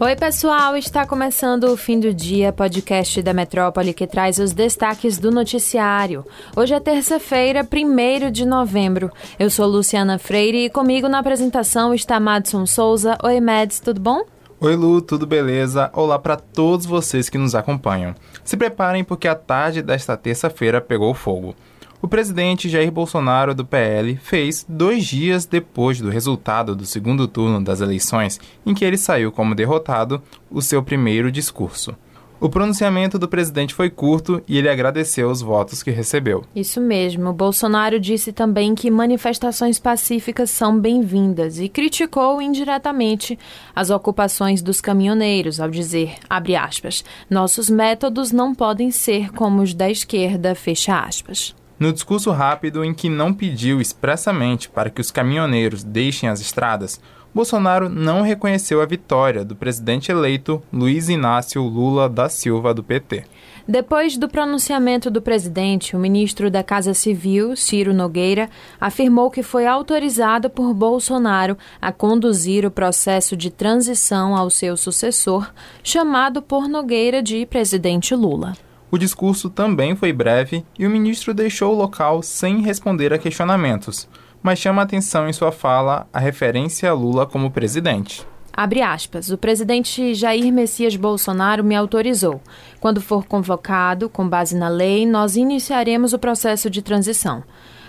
[0.00, 5.18] Oi, pessoal, está começando o Fim do Dia, podcast da Metrópole que traz os destaques
[5.18, 6.24] do noticiário.
[6.54, 9.10] Hoje é terça-feira, 1 de novembro.
[9.40, 13.18] Eu sou Luciana Freire e comigo na apresentação está Madson Souza.
[13.24, 14.22] Oi, Mads, tudo bom?
[14.60, 15.90] Oi, Lu, tudo beleza?
[15.92, 18.14] Olá para todos vocês que nos acompanham.
[18.44, 21.56] Se preparem porque a tarde desta terça-feira pegou fogo.
[22.00, 27.62] O presidente Jair Bolsonaro, do PL, fez, dois dias depois do resultado do segundo turno
[27.62, 31.96] das eleições, em que ele saiu como derrotado, o seu primeiro discurso.
[32.40, 36.44] O pronunciamento do presidente foi curto e ele agradeceu os votos que recebeu.
[36.54, 37.32] Isso mesmo.
[37.32, 43.36] Bolsonaro disse também que manifestações pacíficas são bem-vindas e criticou indiretamente
[43.74, 49.74] as ocupações dos caminhoneiros ao dizer, abre aspas, nossos métodos não podem ser como os
[49.74, 51.57] da esquerda, fecha aspas.
[51.78, 57.00] No discurso rápido em que não pediu expressamente para que os caminhoneiros deixem as estradas,
[57.32, 63.24] Bolsonaro não reconheceu a vitória do presidente eleito Luiz Inácio Lula da Silva do PT.
[63.66, 68.48] Depois do pronunciamento do presidente, o ministro da Casa Civil, Ciro Nogueira,
[68.80, 75.52] afirmou que foi autorizado por Bolsonaro a conduzir o processo de transição ao seu sucessor,
[75.84, 78.54] chamado por Nogueira de presidente Lula.
[78.90, 84.08] O discurso também foi breve e o ministro deixou o local sem responder a questionamentos,
[84.42, 88.26] mas chama atenção em sua fala a referência a Lula como presidente.
[88.52, 89.30] Abre aspas.
[89.30, 92.40] O presidente Jair Messias Bolsonaro me autorizou.
[92.80, 97.44] Quando for convocado, com base na lei, nós iniciaremos o processo de transição.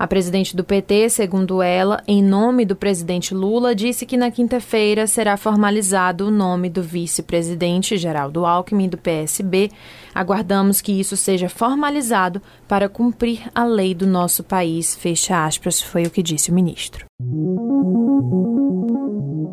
[0.00, 5.06] A presidente do PT, segundo ela, em nome do presidente Lula, disse que na quinta-feira
[5.06, 9.70] será formalizado o nome do vice-presidente Geraldo Alckmin do PSB.
[10.14, 14.96] Aguardamos que isso seja formalizado para cumprir a lei do nosso país.
[14.96, 17.04] Fecha aspas, foi o que disse o ministro.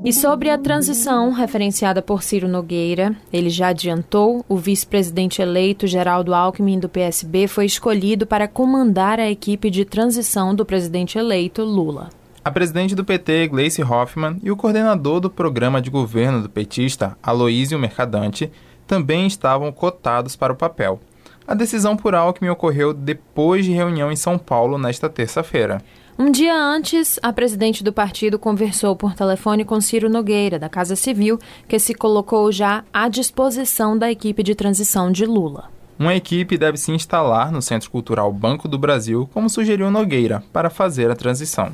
[0.07, 6.33] E sobre a transição referenciada por Ciro Nogueira, ele já adiantou, o vice-presidente eleito Geraldo
[6.33, 12.09] Alckmin do PSB foi escolhido para comandar a equipe de transição do presidente eleito Lula.
[12.43, 17.17] A presidente do PT, Gleice Hoffmann, e o coordenador do programa de governo do petista,
[17.21, 18.51] Aloísio Mercadante,
[18.85, 20.99] também estavam cotados para o papel.
[21.47, 25.81] A decisão por Alckmin ocorreu depois de reunião em São Paulo nesta terça-feira.
[26.19, 30.95] Um dia antes, a presidente do partido conversou por telefone com Ciro Nogueira, da Casa
[30.95, 31.37] Civil,
[31.67, 35.76] que se colocou já à disposição da equipe de transição de Lula.
[35.99, 40.69] Uma equipe deve se instalar no Centro Cultural Banco do Brasil, como sugeriu Nogueira, para
[40.69, 41.73] fazer a transição.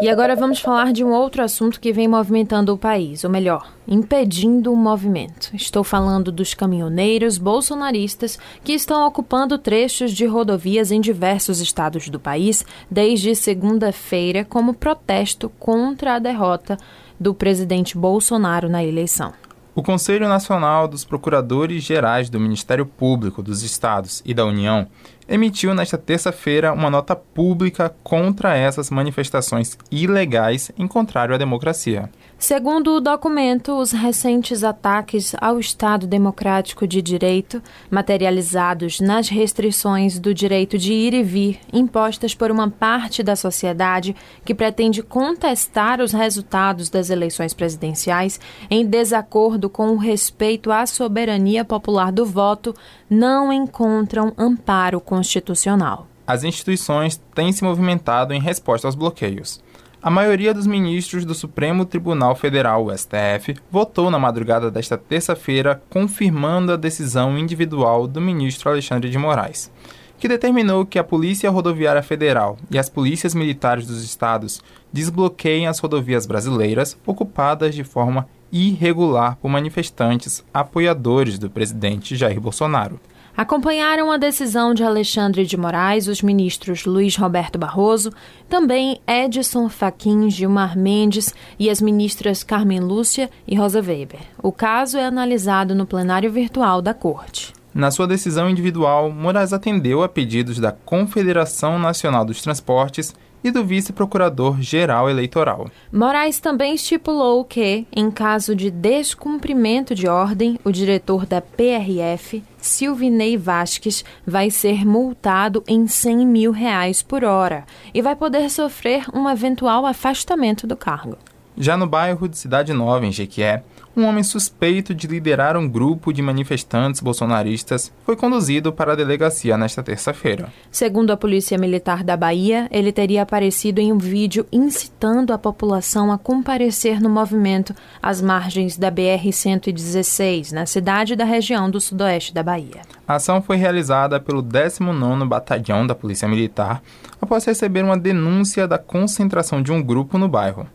[0.00, 3.72] E agora vamos falar de um outro assunto que vem movimentando o país, ou melhor,
[3.86, 5.50] impedindo o movimento.
[5.54, 12.20] Estou falando dos caminhoneiros bolsonaristas que estão ocupando trechos de rodovias em diversos estados do
[12.20, 16.76] país desde segunda-feira como protesto contra a derrota
[17.18, 19.32] do presidente Bolsonaro na eleição.
[19.78, 24.88] O Conselho Nacional dos Procuradores Gerais do Ministério Público dos Estados e da União
[25.28, 32.08] emitiu nesta terça-feira uma nota pública contra essas manifestações ilegais em contrário à democracia.
[32.40, 40.32] Segundo o documento, os recentes ataques ao Estado Democrático de Direito, materializados nas restrições do
[40.32, 44.14] direito de ir e vir impostas por uma parte da sociedade
[44.44, 48.38] que pretende contestar os resultados das eleições presidenciais
[48.70, 52.72] em desacordo com o respeito à soberania popular do voto,
[53.10, 56.06] não encontram amparo constitucional.
[56.24, 59.60] As instituições têm se movimentado em resposta aos bloqueios.
[60.00, 66.72] A maioria dos ministros do Supremo Tribunal Federal, STF, votou na madrugada desta terça-feira confirmando
[66.72, 69.72] a decisão individual do ministro Alexandre de Moraes,
[70.20, 74.62] que determinou que a Polícia Rodoviária Federal e as polícias militares dos estados
[74.92, 83.00] desbloqueiem as rodovias brasileiras ocupadas de forma irregular por manifestantes apoiadores do presidente Jair Bolsonaro.
[83.38, 88.12] Acompanharam a decisão de Alexandre de Moraes os ministros Luiz Roberto Barroso,
[88.48, 94.18] também Edson Fachin, Gilmar Mendes e as ministras Carmen Lúcia e Rosa Weber.
[94.42, 97.52] O caso é analisado no plenário virtual da Corte.
[97.72, 103.14] Na sua decisão individual, Moraes atendeu a pedidos da Confederação Nacional dos Transportes
[103.44, 105.70] e do vice-procurador-geral eleitoral.
[105.92, 113.36] Moraes também estipulou que, em caso de descumprimento de ordem, o diretor da PRF, Silvinei
[113.36, 117.64] Vasques, vai ser multado em 100 mil reais por hora
[117.94, 121.16] e vai poder sofrer um eventual afastamento do cargo.
[121.56, 123.64] Já no bairro de Cidade Nova, em Jequié,
[123.98, 129.58] um homem suspeito de liderar um grupo de manifestantes bolsonaristas foi conduzido para a delegacia
[129.58, 130.52] nesta terça-feira.
[130.70, 136.12] Segundo a Polícia Militar da Bahia, ele teria aparecido em um vídeo incitando a população
[136.12, 142.42] a comparecer no movimento às margens da BR-116, na cidade da região do sudoeste da
[142.42, 142.82] Bahia.
[143.06, 146.82] A ação foi realizada pelo 19º Batalhão da Polícia Militar
[147.20, 150.66] após receber uma denúncia da concentração de um grupo no bairro.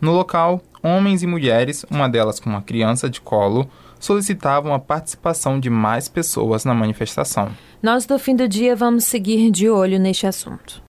[0.00, 3.68] No local, homens e mulheres, uma delas com uma criança de colo,
[4.02, 7.50] solicitavam a participação de mais pessoas na manifestação.
[7.82, 10.82] Nós do fim do dia vamos seguir de olho neste assunto.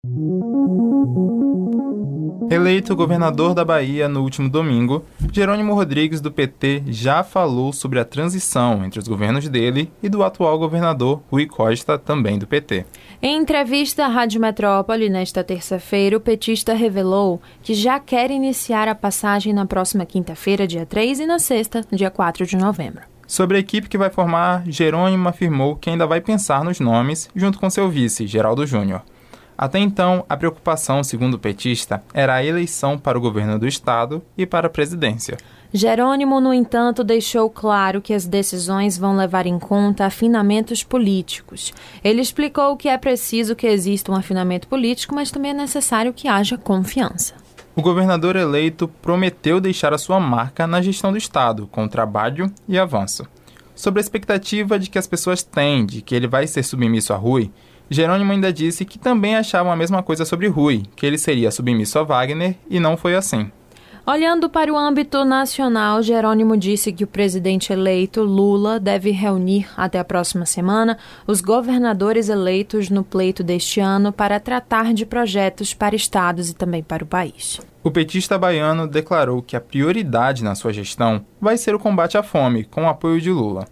[2.50, 8.06] Eleito governador da Bahia no último domingo, Jerônimo Rodrigues do PT já falou sobre a
[8.06, 12.86] transição entre os governos dele e do atual governador Rui Costa, também do PT.
[13.21, 18.94] Em entrevista à Rádio Metrópole nesta terça-feira, o petista revelou que já quer iniciar a
[18.94, 23.02] passagem na próxima quinta-feira, dia 3, e na sexta, dia 4 de novembro.
[23.25, 27.59] Sobre a equipe que vai formar, Jerônimo afirmou que ainda vai pensar nos nomes junto
[27.59, 29.01] com seu vice, Geraldo Júnior.
[29.57, 34.21] Até então, a preocupação, segundo o petista, era a eleição para o governo do estado
[34.37, 35.37] e para a presidência.
[35.71, 41.73] Jerônimo, no entanto, deixou claro que as decisões vão levar em conta afinamentos políticos.
[42.03, 46.27] Ele explicou que é preciso que exista um afinamento político, mas também é necessário que
[46.27, 47.42] haja confiança.
[47.75, 52.77] O governador eleito prometeu deixar a sua marca na gestão do Estado, com trabalho e
[52.77, 53.25] avanço.
[53.73, 57.17] Sobre a expectativa de que as pessoas têm de que ele vai ser submisso a
[57.17, 57.51] Rui,
[57.89, 61.97] Jerônimo ainda disse que também achavam a mesma coisa sobre Rui, que ele seria submisso
[61.97, 63.51] a Wagner, e não foi assim.
[64.05, 69.97] Olhando para o âmbito nacional, Jerônimo disse que o presidente eleito, Lula, deve reunir até
[69.97, 75.95] a próxima semana os governadores eleitos no pleito deste ano para tratar de projetos para
[75.95, 77.61] estados e também para o país.
[77.81, 82.23] O petista baiano declarou que a prioridade na sua gestão vai ser o combate à
[82.23, 83.65] fome, com o apoio de Lula.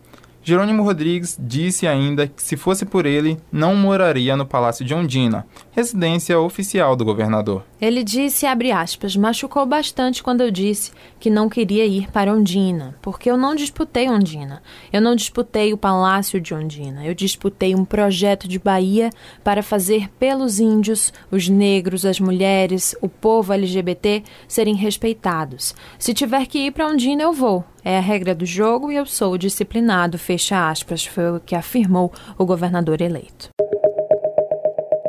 [0.44, 5.46] Jerônimo Rodrigues disse ainda que, se fosse por ele, não moraria no Palácio de Ondina,
[5.72, 7.64] residência oficial do governador.
[7.80, 12.96] Ele disse, abre aspas, machucou bastante quando eu disse que não queria ir para Ondina,
[13.02, 14.64] porque eu não disputei Ondina.
[14.92, 17.06] Eu não disputei o Palácio de Ondina.
[17.06, 19.12] Eu disputei um projeto de Bahia
[19.44, 25.76] para fazer pelos índios, os negros, as mulheres, o povo LGBT serem respeitados.
[26.00, 27.64] Se tiver que ir para Ondina, eu vou.
[27.84, 32.12] É a regra do jogo e eu sou disciplinado, fecha aspas, foi o que afirmou
[32.38, 33.50] o governador eleito.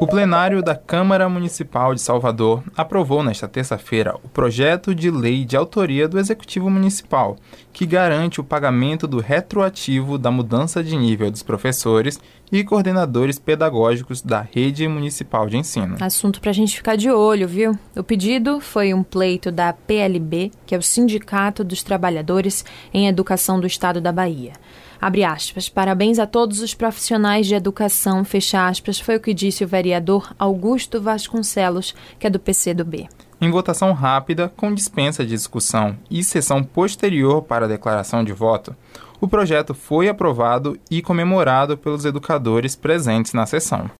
[0.02, 5.56] O plenário da Câmara Municipal de Salvador aprovou nesta terça-feira o projeto de lei de
[5.56, 7.36] autoria do Executivo Municipal,
[7.72, 12.18] que garante o pagamento do retroativo da mudança de nível dos professores
[12.50, 15.96] e coordenadores pedagógicos da rede municipal de ensino.
[16.00, 17.78] Assunto para a gente ficar de olho, viu?
[17.96, 23.60] O pedido foi um pleito da PLB, que é o Sindicato dos Trabalhadores em Educação
[23.60, 24.54] do Estado da Bahia.
[25.02, 25.68] Abre aspas.
[25.68, 30.32] Parabéns a todos os profissionais de educação, fecha aspas, foi o que disse o vereador
[30.38, 33.08] Augusto Vasconcelos, que é do PCdoB.
[33.40, 38.76] Em votação rápida, com dispensa de discussão e sessão posterior para declaração de voto,
[39.20, 43.90] o projeto foi aprovado e comemorado pelos educadores presentes na sessão.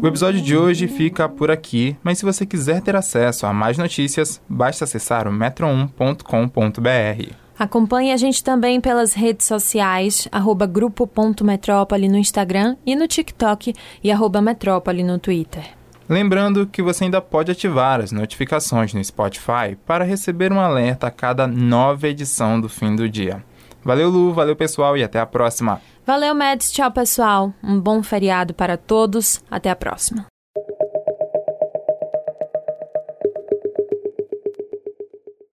[0.00, 3.76] O episódio de hoje fica por aqui, mas se você quiser ter acesso a mais
[3.76, 7.43] notícias, basta acessar o metro1.com.br.
[7.58, 14.10] Acompanhe a gente também pelas redes sociais, arroba grupo.metrópole no Instagram e no TikTok e
[14.10, 15.64] arroba metrópole no Twitter.
[16.08, 21.10] Lembrando que você ainda pode ativar as notificações no Spotify para receber um alerta a
[21.10, 23.42] cada nova edição do fim do dia.
[23.82, 25.80] Valeu, Lu, valeu pessoal e até a próxima.
[26.06, 27.52] Valeu, Mads, tchau pessoal.
[27.62, 29.42] Um bom feriado para todos.
[29.50, 30.33] Até a próxima.